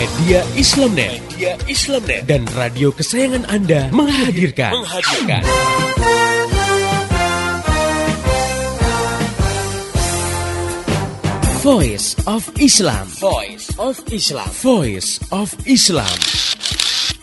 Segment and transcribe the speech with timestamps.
[0.00, 5.44] Media Islamnet, Media Islamnet dan radio kesayangan Anda menghadirkan, menghadirkan.
[11.60, 13.12] Voice of Islam.
[13.20, 14.48] Voice of Islam.
[14.64, 16.16] Voice of Islam.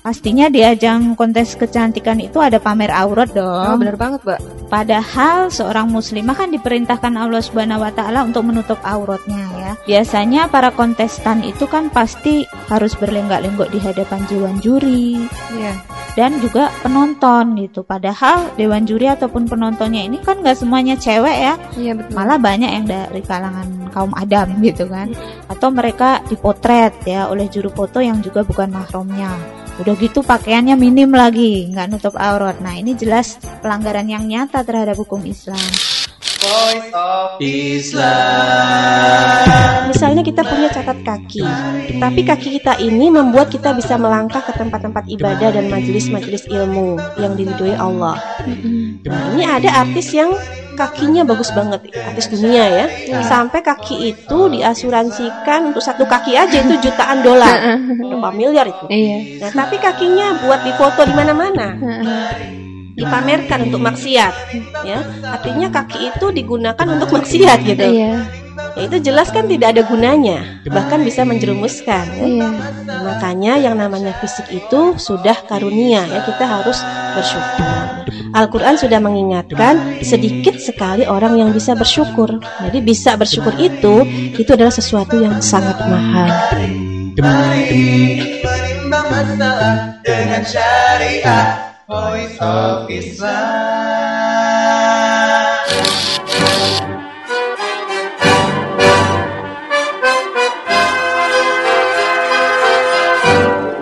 [0.06, 3.74] Pastinya di ajang kontes kecantikan itu ada pamer aurat dong.
[3.74, 4.70] Oh, bener banget, Mbak.
[4.70, 9.74] Padahal seorang muslimah kan diperintahkan Allah Subhanahu wa taala untuk menutup auratnya ya.
[9.84, 15.28] Biasanya para kontestan itu kan pasti harus berlenggak-lenggok di hadapan dewan juri.
[15.52, 15.76] Iya.
[16.18, 17.86] Dan juga penonton gitu.
[17.86, 21.54] Padahal dewan juri ataupun penontonnya ini kan nggak semuanya cewek ya.
[21.78, 22.14] Iya, betul.
[22.18, 25.14] Malah banyak yang dari kalangan kaum adam gitu kan.
[25.46, 29.30] Atau mereka dipotret ya oleh juru foto yang juga bukan mahramnya.
[29.78, 32.58] Udah gitu pakaiannya minim lagi, nggak nutup aurat.
[32.66, 35.97] Nah ini jelas pelanggaran yang nyata terhadap hukum Islam.
[36.38, 37.98] Voice of Islam.
[39.90, 41.42] Misalnya kita punya catat kaki,
[41.98, 47.34] tapi kaki kita ini membuat kita bisa melangkah ke tempat-tempat ibadah dan majelis-majelis ilmu yang
[47.34, 48.22] diridhoi Allah.
[49.02, 50.30] Nah, ini ada artis yang
[50.78, 52.86] kakinya bagus banget, artis dunia ya.
[53.26, 58.86] Sampai kaki itu diasuransikan untuk satu kaki aja itu jutaan dolar, berapa miliar itu.
[58.94, 59.42] Iya.
[59.42, 61.68] Nah, tapi kakinya buat difoto di mana-mana.
[62.98, 64.34] Dipamerkan untuk maksiat,
[64.82, 65.06] ya.
[65.22, 67.86] Artinya kaki itu digunakan untuk maksiat gitu.
[67.86, 68.26] Iya.
[68.74, 72.06] Ya, itu jelas kan tidak ada gunanya, bahkan bisa menjerumuskan.
[72.10, 72.26] ya.
[72.26, 72.50] Iya.
[72.90, 76.82] Nah, makanya yang namanya fisik itu sudah karunia ya, kita harus
[77.14, 77.70] bersyukur.
[78.34, 82.42] Al-Qur'an sudah mengingatkan sedikit sekali orang yang bisa bersyukur.
[82.42, 84.06] Jadi bisa bersyukur itu
[84.38, 86.30] itu adalah sesuatu yang sangat mahal.
[87.18, 88.22] Mari
[90.06, 91.67] dengan syariah.
[91.88, 93.32] Voice of Islam.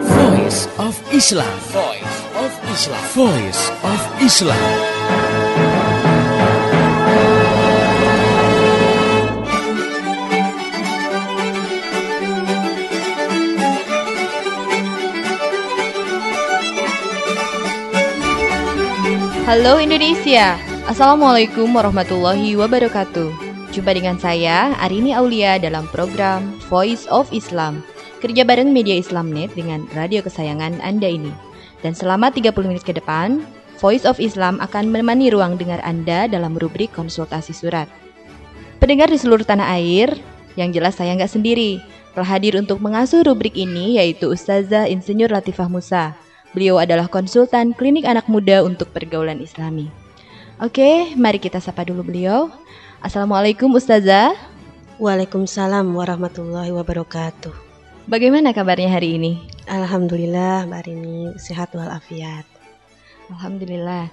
[0.05, 1.59] Voice of Islam.
[1.73, 3.05] Voice of Islam.
[3.09, 4.94] Voice of Islam.
[19.45, 20.57] Halo Indonesia,
[20.89, 23.29] Assalamualaikum warahmatullahi wabarakatuh.
[23.77, 27.85] Jumpa dengan saya Arini Aulia dalam program Voice of Islam.
[28.25, 31.29] Kerja bareng Media Islamnet dengan radio kesayangan Anda ini.
[31.85, 33.45] Dan selama 30 menit ke depan,
[33.77, 37.85] Voice of Islam akan menemani ruang dengar Anda dalam rubrik konsultasi surat.
[38.81, 40.09] Pendengar di seluruh tanah air,
[40.57, 41.85] yang jelas saya nggak sendiri.
[42.17, 46.24] Telah hadir untuk mengasuh rubrik ini yaitu Ustazah Insinyur Latifah Musa.
[46.55, 49.91] Beliau adalah konsultan klinik anak muda untuk pergaulan islami.
[50.63, 52.47] Oke, mari kita sapa dulu beliau.
[53.03, 54.31] Assalamualaikum Ustazah.
[54.95, 57.51] Waalaikumsalam warahmatullahi wabarakatuh.
[58.07, 59.43] Bagaimana kabarnya hari ini?
[59.67, 62.47] Alhamdulillah Mbak Rini sehat walafiat.
[63.27, 64.07] Alhamdulillah.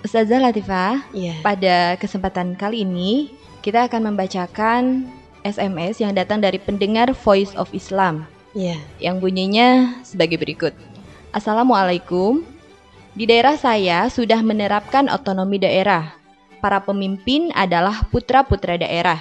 [0.00, 1.44] Ustazah Latifah, Iya.
[1.44, 5.04] pada kesempatan kali ini kita akan membacakan
[5.44, 8.24] SMS yang datang dari pendengar Voice of Islam
[8.56, 8.80] Iya.
[9.02, 10.72] yang bunyinya sebagai berikut.
[11.28, 12.40] Assalamualaikum.
[13.12, 16.16] Di daerah saya sudah menerapkan otonomi daerah.
[16.64, 19.20] Para pemimpin adalah putra-putra daerah.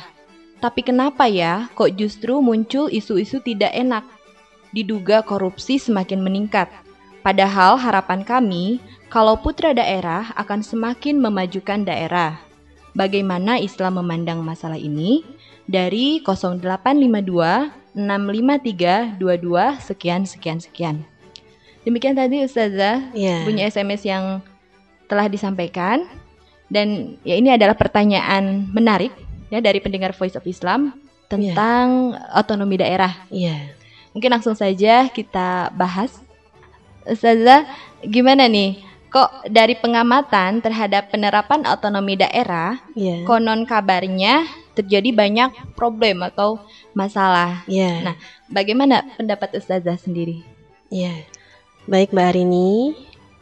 [0.63, 4.07] Tapi kenapa ya kok justru muncul isu-isu tidak enak?
[4.71, 6.71] Diduga korupsi semakin meningkat.
[7.27, 8.79] Padahal harapan kami
[9.11, 12.39] kalau putra daerah akan semakin memajukan daerah.
[12.95, 15.27] Bagaimana Islam memandang masalah ini?
[15.67, 21.16] Dari 0852 653 22 sekian sekian sekian.
[21.87, 23.47] Demikian tadi Ustazah Iya.
[23.47, 24.43] punya SMS yang
[25.07, 26.03] telah disampaikan
[26.67, 29.15] dan ya ini adalah pertanyaan menarik
[29.47, 30.91] ya dari pendengar Voice of Islam
[31.31, 33.15] tentang otonomi daerah.
[33.31, 33.71] Iya.
[34.11, 36.11] Mungkin langsung saja kita bahas.
[37.07, 37.63] Ustazah,
[38.03, 38.83] gimana nih?
[39.07, 43.23] Kok dari pengamatan terhadap penerapan otonomi daerah, Iya.
[43.23, 44.43] konon kabarnya
[44.75, 46.59] terjadi banyak problem atau
[46.91, 47.63] masalah.
[47.71, 48.11] Iya.
[48.11, 48.15] Nah,
[48.51, 50.43] bagaimana pendapat Ustazah sendiri?
[50.91, 51.23] Iya.
[51.87, 52.91] Baik Mbak Arini,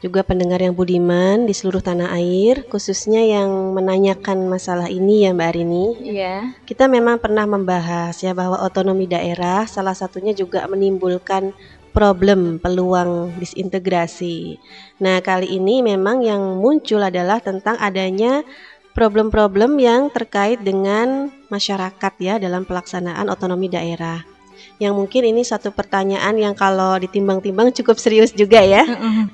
[0.05, 5.49] juga pendengar yang budiman di seluruh tanah air, khususnya yang menanyakan masalah ini ya Mbak
[5.49, 5.85] Arini.
[6.05, 6.53] Iya.
[6.61, 11.57] Kita memang pernah membahas ya bahwa otonomi daerah salah satunya juga menimbulkan
[11.89, 14.61] problem peluang disintegrasi.
[15.01, 18.45] Nah, kali ini memang yang muncul adalah tentang adanya
[18.93, 24.34] problem-problem yang terkait dengan masyarakat ya dalam pelaksanaan otonomi daerah.
[24.81, 28.83] Yang mungkin ini satu pertanyaan yang kalau ditimbang-timbang cukup serius juga ya.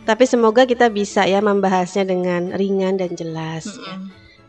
[0.06, 3.66] Tapi semoga kita bisa ya membahasnya dengan ringan dan jelas.
[3.66, 3.96] ya.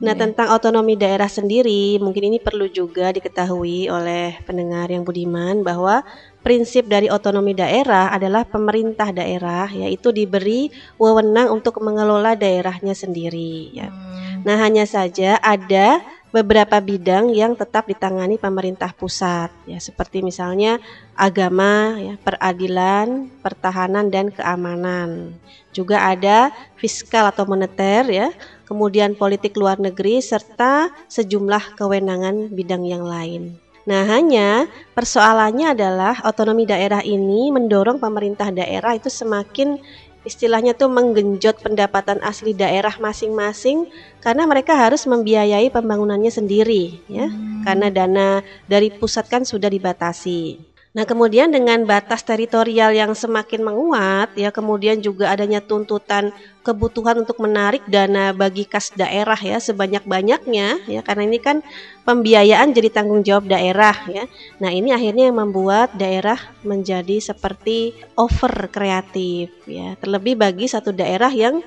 [0.02, 0.26] Nah, Iya.
[0.26, 6.02] tentang otonomi daerah sendiri, mungkin ini perlu juga diketahui oleh pendengar yang budiman bahwa
[6.42, 13.94] prinsip dari otonomi daerah adalah pemerintah daerah yaitu diberi wewenang untuk mengelola daerahnya sendiri ya.
[13.94, 14.42] Hmm.
[14.42, 16.02] Nah, hanya saja ada
[16.32, 20.80] beberapa bidang yang tetap ditangani pemerintah pusat ya seperti misalnya
[21.12, 25.36] agama ya, peradilan, pertahanan dan keamanan.
[25.76, 26.50] Juga ada
[26.80, 28.28] fiskal atau moneter ya,
[28.64, 33.60] kemudian politik luar negeri serta sejumlah kewenangan bidang yang lain.
[33.82, 39.82] Nah, hanya persoalannya adalah otonomi daerah ini mendorong pemerintah daerah itu semakin
[40.22, 43.90] istilahnya tuh menggenjot pendapatan asli daerah masing-masing
[44.22, 47.28] karena mereka harus membiayai pembangunannya sendiri ya.
[47.62, 50.71] Karena dana dari pusat kan sudah dibatasi.
[50.92, 57.40] Nah, kemudian dengan batas teritorial yang semakin menguat ya, kemudian juga adanya tuntutan kebutuhan untuk
[57.40, 61.64] menarik dana bagi kas daerah ya sebanyak-banyaknya ya karena ini kan
[62.04, 64.28] pembiayaan jadi tanggung jawab daerah ya.
[64.60, 69.96] Nah, ini akhirnya yang membuat daerah menjadi seperti over kreatif ya.
[69.96, 71.64] Terlebih bagi satu daerah yang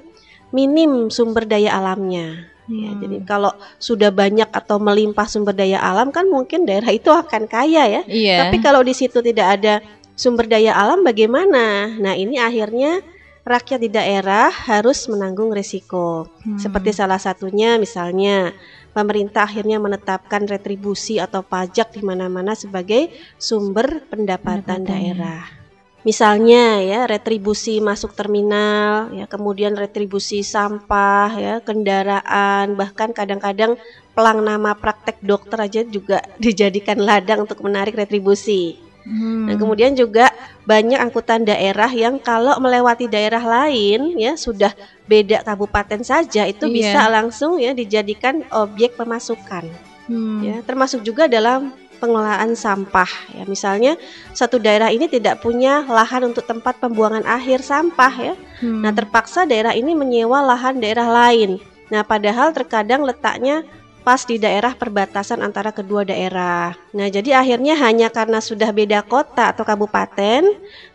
[0.54, 2.55] minim sumber daya alamnya.
[2.66, 3.02] Ya, Hmm.
[3.02, 7.86] jadi kalau sudah banyak atau melimpah sumber daya alam kan mungkin daerah itu akan kaya
[7.86, 8.02] ya.
[8.10, 8.38] Iya.
[8.50, 9.86] Tapi kalau di situ tidak ada
[10.18, 11.94] sumber daya alam bagaimana?
[12.02, 13.06] Nah, ini akhirnya
[13.46, 16.26] rakyat di daerah harus menanggung risiko.
[16.42, 16.58] Hmm.
[16.58, 18.50] Seperti salah satunya misalnya
[18.98, 24.90] pemerintah akhirnya menetapkan retribusi atau pajak di mana-mana sebagai sumber pendapatan Pendapatan.
[24.90, 25.65] daerah.
[26.06, 33.74] Misalnya ya retribusi masuk terminal, ya kemudian retribusi sampah, ya kendaraan, bahkan kadang-kadang
[34.14, 38.78] pelang nama praktek dokter aja juga dijadikan ladang untuk menarik retribusi.
[39.06, 39.46] Hmm.
[39.50, 40.34] Nah, kemudian juga
[40.66, 44.74] banyak angkutan daerah yang kalau melewati daerah lain ya sudah
[45.06, 46.74] beda kabupaten saja itu Iya.
[46.74, 49.70] bisa langsung ya dijadikan objek pemasukan
[50.06, 50.42] Hmm.
[50.42, 53.96] ya termasuk juga dalam pengelolaan sampah ya misalnya
[54.36, 58.82] satu daerah ini tidak punya lahan untuk tempat pembuangan akhir sampah ya Hmm.
[58.84, 61.60] Nah, terpaksa daerah ini menyewa lahan daerah lain.
[61.92, 63.68] Nah, padahal terkadang letaknya
[64.06, 66.78] pas di daerah perbatasan antara kedua daerah.
[66.94, 70.46] Nah, jadi akhirnya hanya karena sudah beda kota atau kabupaten,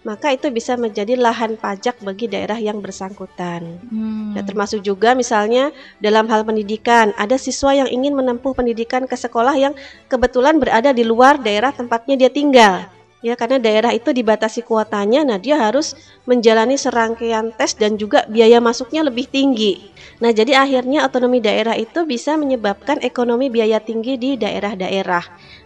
[0.06, 3.82] maka itu bisa menjadi lahan pajak bagi daerah yang bersangkutan.
[3.90, 4.38] Hmm.
[4.38, 9.58] Ya, termasuk juga misalnya dalam hal pendidikan, ada siswa yang ingin menempuh pendidikan ke sekolah
[9.58, 9.74] yang
[10.06, 12.99] kebetulan berada di luar daerah tempatnya dia tinggal.
[13.20, 15.92] Ya, karena daerah itu dibatasi kuotanya, nah dia harus
[16.24, 19.92] menjalani serangkaian tes dan juga biaya masuknya lebih tinggi.
[20.24, 25.20] Nah, jadi akhirnya otonomi daerah itu bisa menyebabkan ekonomi biaya tinggi di daerah-daerah.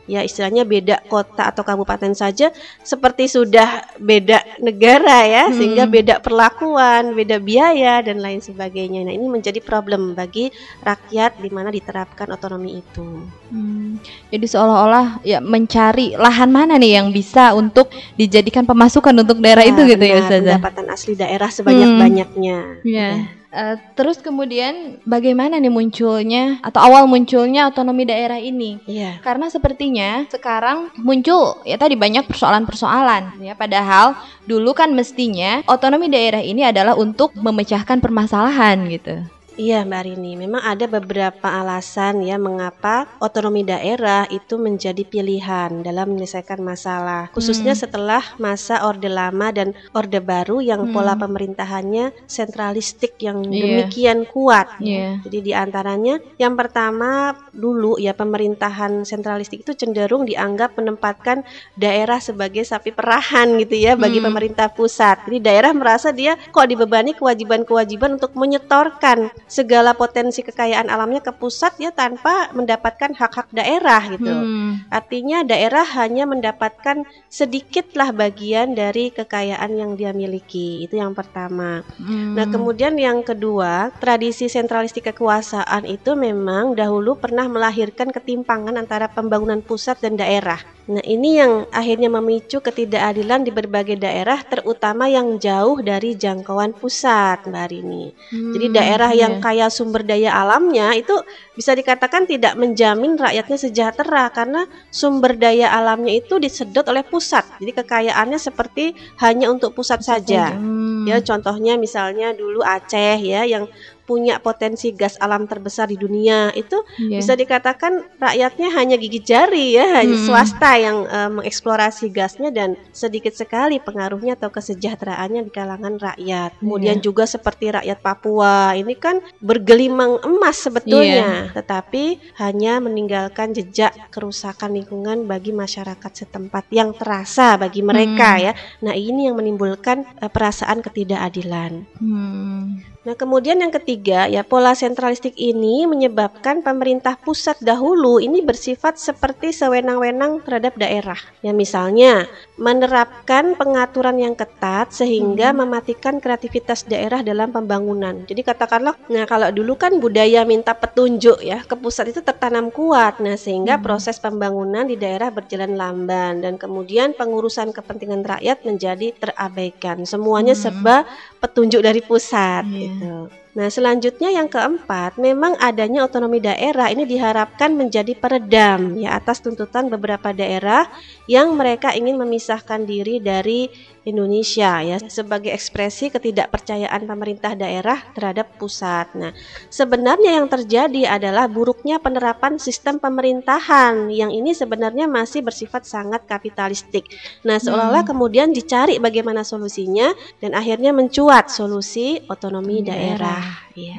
[0.05, 2.53] Ya, istilahnya beda kota atau kabupaten saja
[2.85, 5.57] seperti sudah beda negara ya, Hmm.
[5.57, 9.09] sehingga beda perlakuan, beda biaya dan lain sebagainya.
[9.09, 10.53] Nah, ini menjadi problem bagi
[10.85, 13.25] rakyat di mana diterapkan otonomi itu.
[13.49, 13.97] Hmm,
[14.29, 19.81] Jadi seolah-olah ya mencari lahan mana nih yang bisa untuk dijadikan pemasukan untuk daerah itu
[19.87, 20.57] gitu ya benar, Ustazah.
[20.61, 22.59] Pendapatan asli daerah sebanyak-banyaknya.
[22.85, 23.11] Iya.
[23.55, 28.83] Eh, terus kemudian bagaimana nih munculnya atau awal munculnya otonomi daerah ini?
[28.83, 29.23] Iya.
[29.23, 34.19] Karena sepertinya sekarang muncul ya tadi banyak persoalan-persoalan ya padahal
[34.51, 39.23] dulu kan mestinya otonomi daerah ini adalah untuk memecahkan permasalahan gitu.
[39.55, 46.11] Iya Mbak Rini, memang ada beberapa alasan ya mengapa otonomi daerah itu menjadi pilihan dalam
[46.11, 47.31] menyelesaikan masalah.
[47.31, 47.83] Khususnya Hmm.
[47.87, 50.91] setelah masa Orde Lama dan Orde Baru yang Hmm.
[50.91, 53.63] pola pemerintahannya sentralistik yang Iya.
[53.63, 54.75] demikian kuat.
[54.83, 55.23] Ya.
[55.23, 61.47] Jadi di antaranya yang pertama dulu ya pemerintahan sentralistik itu cenderung dianggap menempatkan
[61.79, 64.35] daerah sebagai sapi perahan gitu ya bagi Hmm.
[64.35, 65.23] pemerintah pusat.
[65.31, 71.77] Jadi daerah merasa dia kok dibebani kewajiban-kewajiban untuk menyetorkan segala potensi kekayaan alamnya ke pusat
[71.81, 74.31] ya tanpa mendapatkan hak-hak daerah gitu.
[74.31, 74.85] Hmm.
[74.89, 80.83] Artinya daerah hanya mendapatkan sedikitlah bagian dari kekayaan yang dia miliki.
[80.85, 81.85] Itu yang pertama.
[82.01, 82.35] Hmm.
[82.35, 89.61] Nah, kemudian yang kedua, tradisi sentralistik kekuasaan itu memang dahulu pernah melahirkan ketimpangan antara pembangunan
[89.61, 90.59] pusat dan daerah.
[90.85, 97.41] Nah, ini yang akhirnya memicu ketidakadilan di berbagai daerah, terutama yang jauh dari jangkauan pusat,
[97.49, 98.13] Mbak Rini.
[98.29, 99.43] Jadi Hmm, daerah yang iya.
[99.43, 101.15] kaya sumber daya alamnya itu
[101.55, 107.47] bisa dikatakan tidak menjamin rakyatnya sejahtera karena sumber daya alamnya itu disedot oleh pusat.
[107.63, 110.55] Jadi kekayaannya seperti hanya untuk pusat saja.
[110.55, 111.07] Hmm.
[111.07, 113.71] Ya contohnya misalnya dulu Aceh ya yang
[114.05, 117.19] punya potensi gas alam terbesar di dunia itu Iya.
[117.25, 120.27] bisa dikatakan rakyatnya hanya gigi jari ya, hanya Hmm.
[120.29, 126.61] swasta yang eh, mengeksplorasi gasnya dan sedikit sekali pengaruhnya atau kesejahteraannya di kalangan rakyat.
[126.61, 127.05] Kemudian Iya.
[127.05, 131.57] juga seperti rakyat Papua ini kan bergelimang emas sebetulnya, Iya.
[131.57, 138.45] tetapi hanya meninggalkan jejak kerusakan lingkungan bagi masyarakat setempat yang terasa bagi mereka Hmm.
[138.45, 138.53] ya.
[138.85, 141.73] Nah, ini yang menimbulkan eh, perasaan ketidakadilan.
[141.99, 142.94] Hmm.
[143.05, 149.53] Nah, kemudian yang ketiga, ya pola sentralistik ini menyebabkan pemerintah pusat dahulu ini bersifat seperti
[149.53, 151.21] sewenang-wenang terhadap daerah.
[151.45, 158.25] Ya misalnya, menerapkan pengaturan yang ketat sehingga mematikan kreativitas daerah dalam pembangunan.
[158.25, 163.21] Jadi katakanlah, nah kalau dulu kan budaya minta petunjuk ya ke pusat itu tertanam kuat.
[163.21, 170.09] Nah, sehingga proses pembangunan di daerah berjalan lamban dan kemudian pengurusan kepentingan rakyat menjadi terabaikan.
[170.09, 170.65] Semuanya Hmm.
[170.73, 170.97] serba
[171.45, 172.79] petunjuk dari pusat Iya.
[172.89, 173.15] gitu.
[173.55, 179.87] Nah, selanjutnya yang keempat, memang adanya otonomi daerah ini diharapkan menjadi peredam ya atas tuntutan
[179.87, 180.91] beberapa daerah
[181.31, 183.71] yang mereka ingin memisahkan diri dari
[184.05, 189.09] Indonesia ya sebagai ekspresi ketidakpercayaan pemerintah daerah terhadap pusat.
[189.17, 189.33] Nah,
[189.73, 197.09] sebenarnya yang terjadi adalah buruknya penerapan sistem pemerintahan yang ini sebenarnya masih bersifat sangat kapitalistik.
[197.49, 203.44] Nah, seolah-olah kemudian dicari bagaimana solusinya dan akhirnya mencuat solusi otonomi daerah.
[203.75, 203.99] Iya.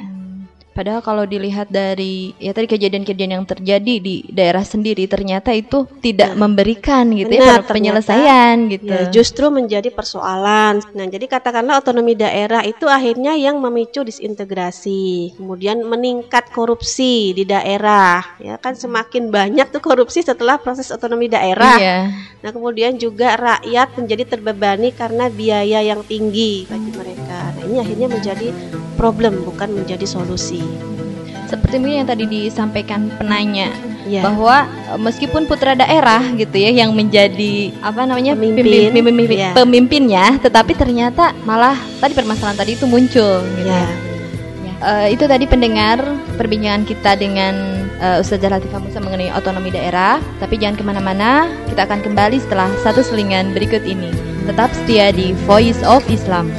[0.75, 6.36] Padahal kalau dilihat dari ya tadi kejadian-kejadian yang terjadi di daerah sendiri ternyata itu tidak
[6.36, 7.72] memberikan gitu Benar, ya ternyata.
[7.72, 8.91] penyelesaian gitu.
[8.91, 10.84] Ya, justru menjadi persoalan.
[10.91, 18.20] Nah, jadi katakanlah otonomi daerah itu akhirnya yang memicu disintegrasi, kemudian meningkat korupsi di daerah.
[18.44, 21.79] Ya kan semakin banyak tuh korupsi setelah proses otonomi daerah.
[21.79, 22.00] Iya.
[22.44, 27.55] Nah, kemudian juga rakyat menjadi terbebani karena biaya yang tinggi bagi mereka.
[27.55, 28.48] Nah, ini akhirnya menjadi
[29.00, 30.64] problem bukan menjadi solusi.
[31.45, 33.69] Seperti mungkin yang tadi disampaikan penanya
[34.05, 34.22] Ya.
[34.22, 39.51] bahwa e, meskipun putra daerah gitu ya yang menjadi apa namanya Pemimpin, pimpin- pemimpin- ya.
[39.57, 43.41] pemimpinnya, tetapi ternyata malah tadi permasalahan tadi itu muncul.
[43.57, 43.65] Gitu.
[43.65, 43.86] Ya.
[44.75, 46.05] Eh, itu tadi pendengar
[46.38, 47.55] perbincangan kita dengan
[47.98, 50.22] eh, Ustazah Latifah Musa mengenai otonomi daerah.
[50.38, 54.13] Tapi jangan ke mana-mana, kita akan kembali setelah satu selingan berikut ini.
[54.45, 56.51] Tetap setia di Voice of Islam.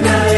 [0.00, 0.31] na.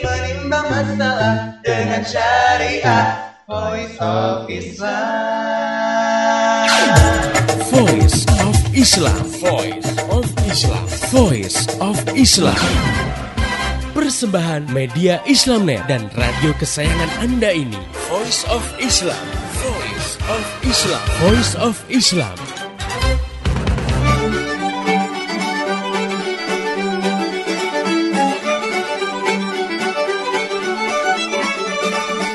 [0.00, 3.36] Menimbang masalah dengan syariat.
[3.50, 4.94] Voice of Islam.
[7.70, 9.24] Voice of Islam.
[9.42, 10.86] Voice of Islam.
[11.10, 12.62] Voice of Islam.
[13.90, 17.80] Persembahan media Islamnet dan radio kesayangan Anda ini.
[18.06, 19.18] Voice of Islam.
[19.60, 21.04] Voice of Islam.
[21.18, 22.59] Voice of Islam.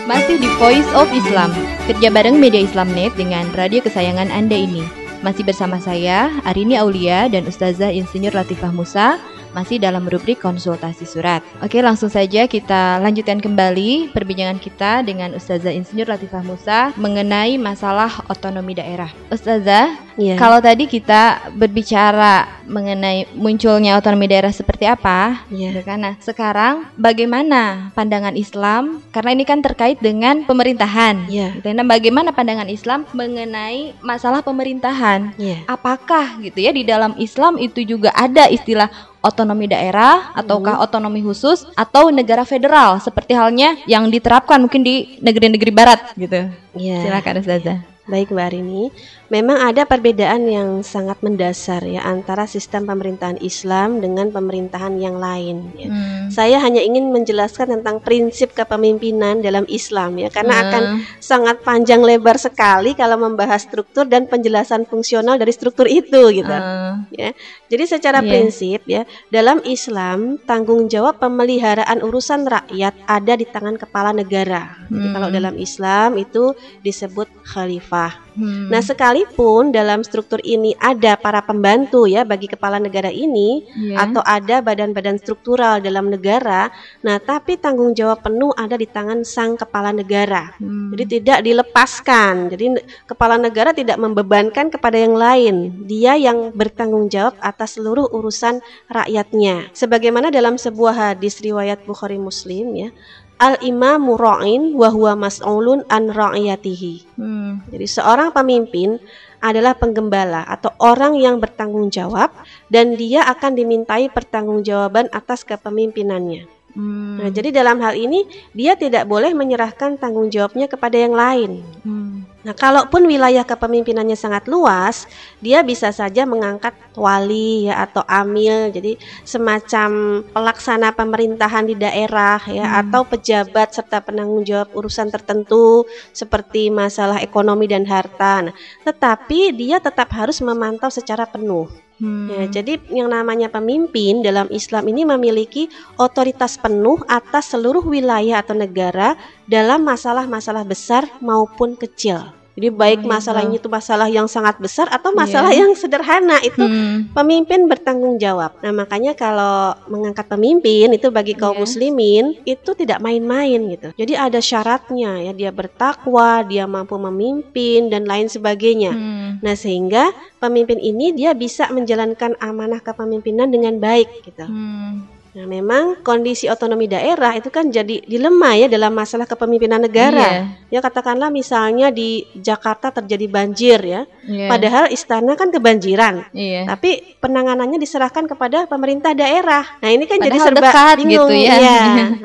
[0.06, 1.50] Masih di Voice of Islam,
[1.90, 4.86] kerja bareng media Islamnet dengan radio kesayangan Anda ini.
[5.26, 9.18] Masih bersama saya, Arini Aulia dan Ustazah Insinyur Latifah Musa,
[9.56, 11.40] masih dalam rubrik konsultasi surat.
[11.64, 18.12] Oke, langsung saja kita lanjutkan kembali perbincangan kita dengan Ustazah Insinyur Latifah Musa mengenai masalah
[18.28, 19.08] otonomi daerah.
[19.32, 20.36] Ustazah, Iya.
[20.36, 25.72] kalau tadi kita berbicara mengenai munculnya otonomi daerah seperti apa, Iya.
[25.72, 26.04] gitu kan?
[26.04, 29.00] Nah, sekarang bagaimana pandangan Islam?
[29.16, 31.32] Karena ini kan terkait dengan pemerintahan.
[31.32, 31.56] Iya.
[31.60, 31.68] Gitu.
[31.72, 35.36] Nah, bagaimana pandangan Islam mengenai masalah pemerintahan?
[35.40, 35.64] Iya.
[35.70, 38.92] Apakah gitu ya di dalam Islam itu juga ada istilah
[39.26, 45.72] otonomi daerah ataukah otonomi khusus atau negara federal seperti halnya yang diterapkan mungkin di negeri-negeri
[45.74, 46.46] barat gitu.
[46.78, 47.02] Iya.
[47.02, 47.80] Silakan Ustazah.
[48.06, 48.94] Baik Mbak Arini,
[49.28, 55.74] memang ada perbedaan yang sangat mendasar ya antara sistem pemerintahan Islam dengan pemerintahan yang lain.
[55.74, 55.90] ya.
[55.90, 56.30] Hmm.
[56.30, 60.64] Saya hanya ingin menjelaskan tentang prinsip kepemimpinan dalam Islam ya, karena Hmm.
[60.70, 60.84] akan
[61.18, 66.50] sangat panjang lebar sekali kalau membahas struktur dan penjelasan fungsional dari struktur itu gitu.
[66.54, 67.10] Hmm.
[67.10, 67.34] ya.
[67.66, 68.30] Jadi secara Iya.
[68.30, 74.86] prinsip ya, dalam Islam tanggung jawab pemeliharaan urusan rakyat ada di tangan kepala negara.
[74.88, 75.14] Jadi Hmm.
[75.18, 78.22] kalau dalam Islam itu disebut khalifah.
[78.36, 78.68] Hmm.
[78.68, 78.84] Nah,
[79.16, 84.04] sekalipun dalam struktur ini ada para pembantu ya bagi kepala negara ini Iya.
[84.04, 86.68] atau ada badan-badan struktural dalam negara,
[87.00, 90.52] nah tapi tanggung jawab penuh ada di tangan sang kepala negara.
[90.60, 90.92] Hmm.
[90.92, 92.52] Jadi tidak dilepaskan.
[92.52, 92.76] Jadi
[93.08, 95.88] kepala negara tidak membebankan kepada yang lain.
[95.88, 98.60] Dia yang bertanggung jawab atas seluruh urusan
[98.92, 99.72] rakyatnya.
[99.72, 102.90] Sebagaimana dalam sebuah hadis riwayat Bukhari Muslim ya,
[103.36, 107.20] al imamu ra'in wa huwa mas'ulun an ra'iyatihi.
[107.20, 107.64] Hmm.
[107.68, 108.96] Jadi seorang pemimpin
[109.44, 112.32] adalah penggembala atau orang yang bertanggung jawab
[112.72, 116.55] dan dia akan dimintai pertanggungjawaban atas kepemimpinannya.
[116.76, 117.24] Hmm.
[117.24, 121.64] Nah, jadi dalam hal ini dia tidak boleh menyerahkan tanggung jawabnya kepada yang lain.
[121.88, 122.28] Hmm.
[122.46, 125.10] Nah, kalaupun wilayah kepemimpinannya sangat luas,
[125.42, 132.86] dia bisa saja mengangkat wali ya atau amil, jadi semacam pelaksana pemerintahan di daerah ya
[132.86, 138.52] atau pejabat serta penanggung jawab urusan tertentu seperti masalah ekonomi dan harta.
[138.52, 141.85] Nah, tetapi dia tetap harus memantau secara penuh.
[141.96, 142.28] Hmm.
[142.28, 148.52] Ya, jadi yang namanya pemimpin dalam Islam ini memiliki otoritas penuh atas seluruh wilayah atau
[148.52, 149.16] negara
[149.48, 152.36] dalam masalah-masalah besar maupun kecil.
[152.56, 153.12] Jadi baik Oh, gitu.
[153.12, 155.20] masalahnya itu masalah yang sangat besar atau Iya.
[155.20, 157.12] masalah yang sederhana itu Hmm.
[157.12, 158.56] pemimpin bertanggung jawab.
[158.64, 161.62] Nah, makanya kalau mengangkat pemimpin itu bagi kaum Iya.
[161.68, 163.92] muslimin itu tidak main-main gitu.
[164.00, 168.96] Jadi ada syaratnya ya, dia bertakwa, dia mampu memimpin dan lain sebagainya.
[168.96, 169.44] Hmm.
[169.44, 174.48] Nah, sehingga pemimpin ini dia bisa menjalankan amanah kepemimpinan dengan baik gitu.
[174.48, 175.15] Hmm.
[175.36, 180.48] Nah, memang kondisi otonomi daerah itu kan jadi dilema ya dalam masalah kepemimpinan negara.
[180.72, 184.02] Ya katakanlah misalnya di Jakarta terjadi banjir ya.
[184.24, 184.48] Iya.
[184.48, 186.32] Padahal istana kan kebanjiran.
[186.32, 186.72] Iya.
[186.72, 189.68] Tapi penanganannya diserahkan kepada pemerintah daerah.
[189.84, 191.56] Nah, ini kan jadi Padahal serba dekat bingung gitu ya.
[191.60, 191.80] Iya.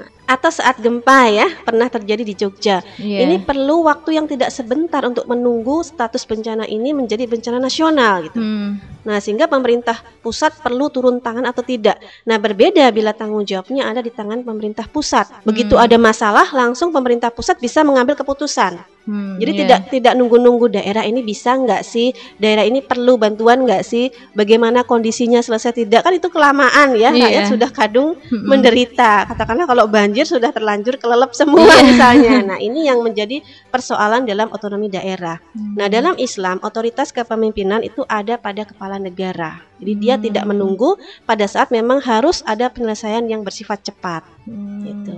[0.30, 2.86] Atau saat gempa ya, pernah terjadi di Jogja.
[3.02, 3.26] Iya.
[3.26, 8.38] Ini perlu waktu yang tidak sebentar untuk menunggu status bencana ini menjadi bencana nasional gitu.
[8.38, 8.78] Hmm.
[9.02, 11.98] Nah, sehingga pemerintah pusat perlu turun tangan atau tidak.
[12.30, 15.26] Nah, berbeda bila tanggung jawabnya ada di tangan pemerintah pusat.
[15.42, 15.82] Begitu Hmm.
[15.90, 18.78] ada masalah, langsung pemerintah pusat bisa mengambil keputusan.
[19.08, 19.60] Hmm, Jadi iya.
[19.64, 24.84] tidak tidak nunggu-nunggu daerah ini bisa nggak sih, daerah ini perlu bantuan nggak sih, bagaimana
[24.84, 27.24] kondisinya selesai tidak kan itu kelamaan ya, Iya.
[27.26, 28.44] rakyat sudah kadung Mm-mm.
[28.44, 29.24] menderita.
[29.24, 31.84] Katakanlah kalau banjir sudah terlanjur kelelep semua Iya.
[31.86, 32.32] misalnya.
[32.50, 35.38] Nah ini yang menjadi persoalan dalam otonomi daerah.
[35.54, 35.78] Hmm.
[35.78, 39.69] Nah dalam Islam otoritas kepemimpinan itu ada pada kepala negara.
[39.80, 40.22] Jadi dia Hmm.
[40.22, 44.22] tidak menunggu pada saat memang harus ada penyelesaian yang bersifat cepat.
[44.44, 44.84] Hmm.
[44.84, 45.14] Gitu.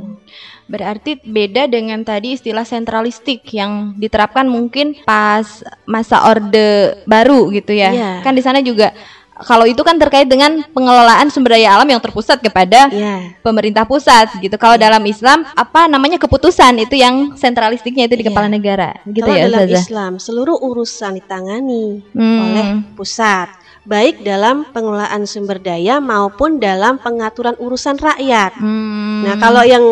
[0.64, 5.44] Berarti beda dengan tadi istilah sentralistik yang diterapkan mungkin pas
[5.84, 7.90] masa orde baru gitu ya.
[7.90, 8.10] Iya.
[8.22, 8.94] Kan di sana juga
[9.34, 13.34] kalau itu kan terkait dengan pengelolaan sumber daya alam yang terpusat kepada Ya.
[13.42, 14.54] pemerintah pusat gitu.
[14.54, 18.30] Kalau dalam Islam apa namanya keputusan itu yang sentralistiknya itu di Iya.
[18.30, 19.82] kepala negara gitu Kalau ya dalam Ustazah.
[19.82, 22.38] Islam seluruh urusan ditangani Hmm.
[22.38, 23.50] oleh pusat,
[23.82, 28.54] baik dalam pengelolaan sumber daya maupun dalam pengaturan urusan rakyat.
[28.54, 29.26] Hmm.
[29.26, 29.82] Nah, kalau yang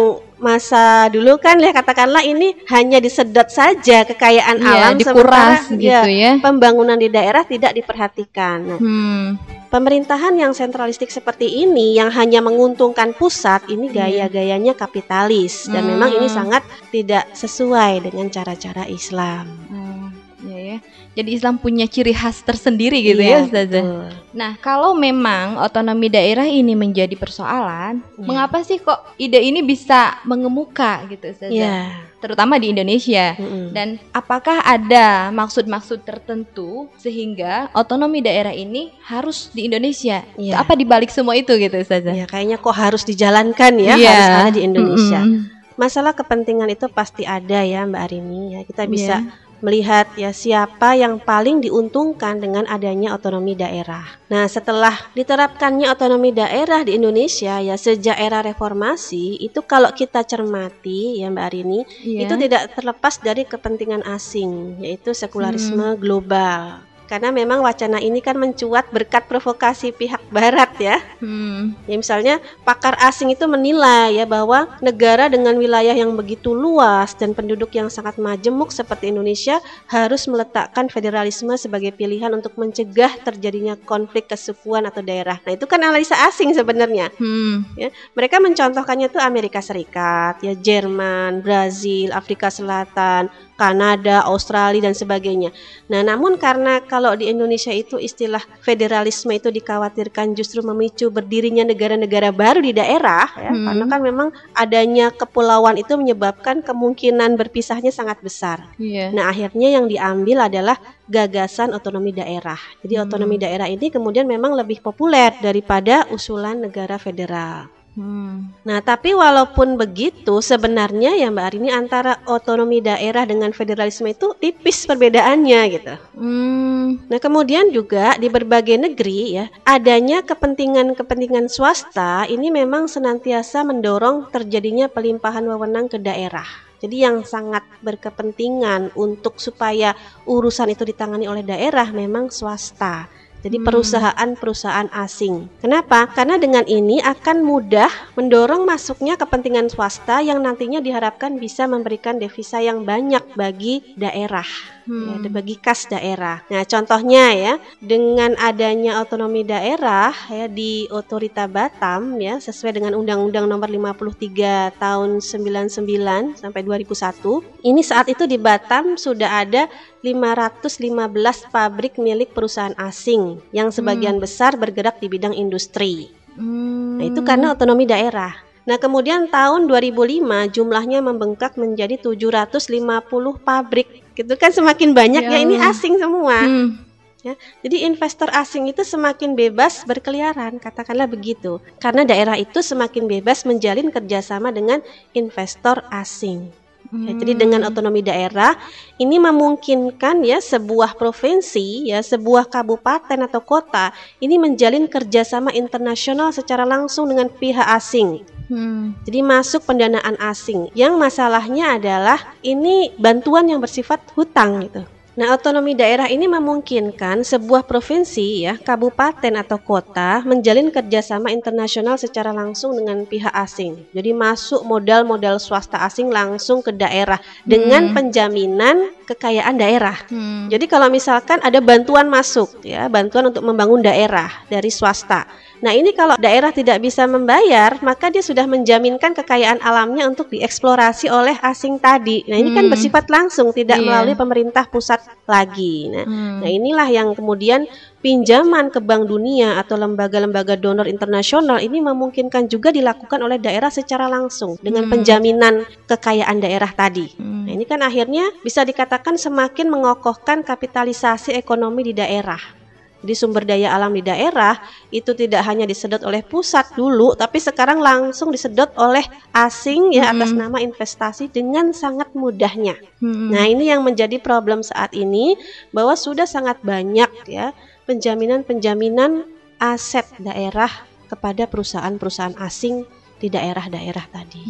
[0.41, 6.09] masa dulu kan ya katakanlah ini hanya disedot saja kekayaan Iya, alam dikuras sementara gitu
[6.09, 6.33] ya.
[6.41, 8.59] pembangunan di daerah tidak diperhatikan.
[8.65, 9.27] Nah, Hmm.
[9.69, 14.09] pemerintahan yang sentralistik seperti ini yang hanya menguntungkan pusat ini Iya.
[14.27, 15.91] gaya-gayanya kapitalis dan Hmm.
[15.99, 19.45] memang ini sangat tidak sesuai dengan cara-cara Islam.
[19.69, 20.09] Oh,
[20.49, 20.79] iya ya.
[21.11, 23.83] Jadi Islam punya ciri khas tersendiri gitu Iya, ya Ustazah.
[23.83, 24.07] betul.
[24.31, 28.23] Nah, kalau memang otonomi daerah ini menjadi persoalan, Iya.
[28.23, 31.51] mengapa sih kok ide ini bisa mengemuka gitu Ustazah?
[31.51, 32.07] Iya.
[32.21, 33.35] Terutama di Indonesia.
[33.35, 33.75] Mm-mm.
[33.75, 40.23] Dan apakah ada maksud-maksud tertentu sehingga otonomi daerah ini harus di Indonesia?
[40.39, 40.63] Iya.
[40.63, 42.15] Apa dibalik semua itu gitu Ustazah?
[42.15, 44.11] Ya, kayaknya kok harus dijalankan ya, Iya.
[44.15, 45.21] harus ada di Indonesia.
[45.21, 45.59] Mm-mm.
[45.75, 48.61] Masalah kepentingan itu pasti ada ya, Mbak Arini ya.
[48.63, 49.50] Kita bisa Iya.
[49.61, 54.05] Melihat ya siapa yang paling diuntungkan dengan adanya otonomi daerah.
[54.31, 61.21] Nah, setelah diterapkannya otonomi daerah di Indonesia ya sejak era reformasi itu kalau kita cermati
[61.21, 62.27] ya Mbak Arini, Iya.
[62.29, 66.90] itu tidak terlepas dari kepentingan asing yaitu sekularisme global.
[67.11, 71.03] Karena memang wacana ini kan mencuat berkat provokasi pihak barat ya.
[71.19, 71.75] Hmm.
[71.91, 77.35] Ya misalnya pakar asing itu menilai ya bahwa negara dengan wilayah yang begitu luas dan
[77.35, 79.59] penduduk yang sangat majemuk seperti Indonesia
[79.91, 85.43] harus meletakkan federalisme sebagai pilihan untuk mencegah terjadinya konflik kesukuan atau daerah.
[85.43, 87.11] Nah, itu kan analisa asing sebenarnya.
[87.19, 87.67] Hmm.
[87.75, 93.27] Ya, mereka mencontohkannya itu Amerika Serikat, ya Jerman, Brazil, Afrika Selatan,
[93.61, 95.53] Kanada, Australia dan sebagainya.
[95.93, 102.33] Nah, namun karena kalau di Indonesia itu istilah federalisme itu dikhawatirkan justru memicu berdirinya negara-negara
[102.33, 103.69] baru di daerah ya, Hmm.
[103.69, 108.65] karena kan memang adanya kepulauan itu menyebabkan kemungkinan berpisahnya sangat besar.
[108.81, 109.13] Iya.
[109.13, 112.57] Nah, akhirnya yang diambil adalah gagasan otonomi daerah.
[112.81, 113.05] Jadi Hmm.
[113.05, 117.69] otonomi daerah ini kemudian memang lebih populer daripada usulan negara federal.
[117.99, 118.55] Hmm.
[118.63, 124.87] Nah, tapi walaupun begitu, sebenarnya ya Mbak Arini antara otonomi daerah dengan federalisme itu tipis
[124.87, 125.95] perbedaannya gitu.
[126.15, 127.03] Hmm.
[127.11, 134.87] Nah, kemudian juga di berbagai negeri ya, adanya kepentingan-kepentingan swasta ini memang senantiasa mendorong terjadinya
[134.87, 136.47] pelimpahan wewenang ke daerah.
[136.81, 139.93] Jadi yang sangat berkepentingan untuk supaya
[140.25, 143.20] urusan itu ditangani oleh daerah memang swasta.
[143.41, 143.67] Jadi Hmm.
[143.67, 145.49] perusahaan-perusahaan asing.
[145.65, 146.09] Kenapa?
[146.13, 152.61] Karena dengan ini akan mudah mendorong masuknya kepentingan swasta yang nantinya diharapkan bisa memberikan devisa
[152.61, 154.47] yang banyak bagi daerah
[154.91, 155.31] ya, Hmm.
[155.31, 156.43] bagi kas daerah.
[156.51, 163.47] Nah, contohnya ya, dengan adanya otonomi daerah ya di Otorita Batam ya sesuai dengan Undang-Undang
[163.47, 167.47] Nomor 53 Tahun 99 sampai 2001.
[167.63, 169.71] Ini saat itu di Batam sudah ada
[170.03, 176.11] 515 pabrik milik perusahaan asing yang sebagian besar bergerak di bidang industri.
[176.35, 176.99] Hmm.
[176.99, 178.50] Nah, itu karena otonomi daerah.
[178.69, 184.05] Nah, kemudian tahun 2005 jumlahnya membengkak menjadi 750 pabrik.
[184.13, 186.45] Gitu kan semakin banyak ya, Ya ini asing semua.
[186.45, 186.91] Hmm.
[187.21, 191.61] Ya, jadi investor asing itu semakin bebas berkeliaran, katakanlah begitu.
[191.77, 194.81] Karena daerah itu semakin bebas menjalin kerjasama dengan
[195.13, 196.49] investor asing.
[196.91, 198.59] Ya, jadi dengan otonomi daerah
[198.99, 206.67] ini memungkinkan ya sebuah provinsi ya sebuah kabupaten atau kota ini menjalin kerjasama internasional secara
[206.67, 208.27] langsung dengan pihak asing.
[208.51, 208.99] Hmm.
[209.07, 210.67] Jadi masuk pendanaan asing.
[210.75, 214.83] Yang masalahnya adalah ini bantuan yang bersifat hutang gitu.
[215.19, 222.31] Nah, otonomi daerah ini memungkinkan sebuah provinsi ya, kabupaten atau kota menjalin kerjasama internasional secara
[222.31, 223.91] langsung dengan pihak asing.
[223.91, 229.99] Jadi masuk modal-modal swasta asing langsung ke daerah dengan penjaminan kekayaan daerah.
[230.07, 230.47] Hmm.
[230.47, 235.27] Jadi kalau misalkan ada bantuan masuk ya, bantuan untuk membangun daerah dari swasta.
[235.61, 241.13] Nah, ini kalau daerah tidak bisa membayar, maka dia sudah menjaminkan kekayaan alamnya untuk dieksplorasi
[241.13, 242.25] oleh asing tadi.
[242.25, 242.73] Nah, ini kan Hmm.
[242.73, 243.85] bersifat langsung, tidak Iya.
[243.85, 245.93] melalui pemerintah pusat lagi.
[245.93, 246.41] Nah, Hmm.
[246.41, 247.69] nah inilah yang kemudian
[248.01, 254.09] pinjaman ke Bank Dunia atau lembaga-lembaga donor internasional ini memungkinkan juga dilakukan oleh daerah secara
[254.09, 254.97] langsung dengan Hmm.
[254.97, 257.13] penjaminan kekayaan daerah tadi.
[257.21, 257.45] Hmm.
[257.45, 262.60] Nah, ini kan akhirnya bisa dikatakan semakin mengokohkan kapitalisasi ekonomi di daerah.
[263.01, 264.61] Jadi sumber daya alam di daerah
[264.93, 270.37] itu tidak hanya disedot oleh pusat dulu, tapi sekarang langsung disedot oleh asing ya atas
[270.37, 270.41] Mm-mm.
[270.45, 272.77] nama investasi dengan sangat mudahnya.
[273.01, 273.33] Hmm.
[273.33, 275.41] Nah, ini yang menjadi problem saat ini
[275.73, 277.57] bahwa sudah sangat banyak ya
[277.89, 279.25] penjaminan-penjaminan
[279.57, 280.69] aset daerah
[281.09, 282.85] kepada perusahaan-perusahaan asing
[283.17, 284.45] di daerah-daerah tadi.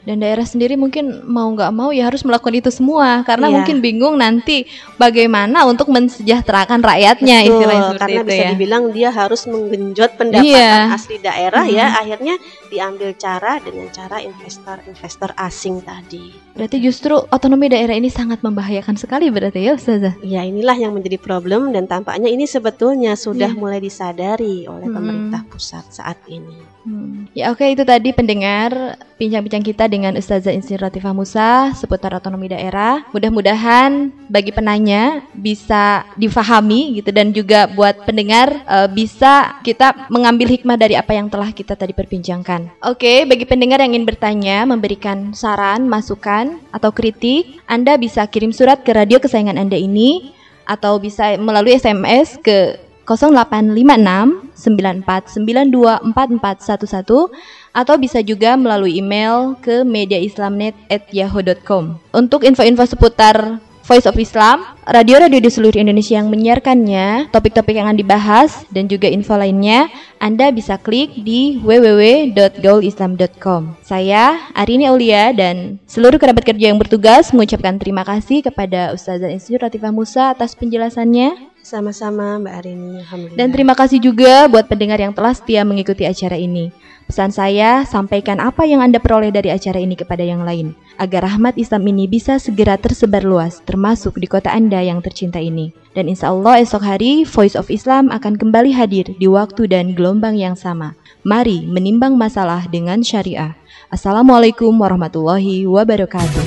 [0.00, 3.54] Dan daerah sendiri mungkin mau nggak mau ya harus melakukan itu semua karena Iya.
[3.60, 4.64] mungkin bingung nanti
[4.96, 8.50] bagaimana untuk mensejahterakan rakyatnya Betul, istilahnya seperti karena itu bisa ya.
[8.50, 10.96] dibilang dia harus menggenjot pendapatan Iya.
[10.96, 12.00] asli daerah ya, Mhm.
[12.00, 12.34] akhirnya
[12.68, 16.32] diambil cara dengan cara investor-investor asing tadi.
[16.50, 20.16] Berarti justru otonomi daerah ini sangat membahayakan sekali berarti ya Ustazah.
[20.20, 23.58] Ya inilah yang menjadi problem dan tampaknya ini sebetulnya sudah Iya.
[23.58, 24.94] mulai disadari oleh Mhm.
[24.94, 26.56] pemerintah pusat saat ini.
[26.80, 27.28] Hmm.
[27.36, 33.02] Ya oke itu tadi pendengar bincang-bincang kita dengan Ustazah Insir Latifah Musa seputar otonomi daerah.
[33.10, 40.78] Mudah-mudahan bagi penanya bisa difahami gitu dan juga buat pendengar eh, bisa kita mengambil hikmah
[40.78, 42.86] dari apa yang telah kita tadi perbincangkan.
[42.86, 48.86] Oke, bagi pendengar yang ingin bertanya, memberikan saran, masukan atau kritik, Anda bisa kirim surat
[48.86, 50.30] ke radio kesayangan Anda ini
[50.70, 52.78] atau bisa melalui SMS ke
[53.10, 61.98] 0856 9492 4411 atau bisa juga melalui email ke mediaislamnet@yahoo.com.
[62.14, 67.98] Untuk info-info seputar Voice of Islam, radio-radio di seluruh Indonesia yang menyiarkannya, topik-topik yang akan
[67.98, 69.90] dibahas dan juga info lainnya,
[70.22, 73.82] Anda bisa klik di www.gaulislam.com.
[73.82, 79.66] Saya Arini Aulia dan seluruh kerabat kerja yang bertugas mengucapkan terima kasih kepada Ustazah Institut
[79.66, 81.49] Latifah Musa atas penjelasannya.
[81.60, 83.36] Sama-sama Mbak Arini, alhamdulillah.
[83.36, 86.72] Dan terima kasih juga buat pendengar yang telah setia mengikuti acara ini.
[87.04, 91.58] Pesan saya, sampaikan apa yang Anda peroleh dari acara ini kepada yang lain, agar rahmat
[91.58, 95.74] Islam ini bisa segera tersebar luas, termasuk di kota Anda yang tercinta ini.
[95.90, 100.38] Dan insya Allah esok hari, Voice of Islam akan kembali hadir di waktu dan gelombang
[100.38, 100.94] yang sama.
[101.26, 103.58] Mari menimbang masalah dengan syariah.
[103.90, 106.46] Assalamualaikum warahmatullahi wabarakatuh.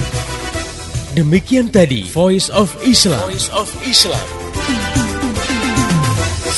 [1.13, 3.19] Demikian tadi Voice of Islam.
[3.27, 5.02] Voice of Islam.